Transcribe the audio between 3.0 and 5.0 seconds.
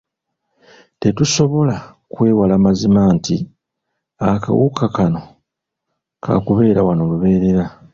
nti akawuka